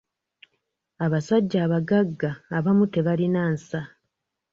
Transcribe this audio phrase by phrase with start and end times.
[1.05, 3.81] Abasajja abagagga abamu tebalina nsa.